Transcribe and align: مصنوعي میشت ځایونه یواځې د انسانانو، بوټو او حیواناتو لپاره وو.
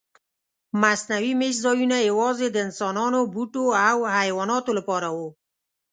مصنوعي 0.81 1.33
میشت 1.39 1.59
ځایونه 1.65 1.97
یواځې 2.09 2.47
د 2.51 2.57
انسانانو، 2.67 3.19
بوټو 3.33 3.65
او 3.87 3.97
حیواناتو 4.17 4.71
لپاره 4.79 5.07
وو. 5.15 5.29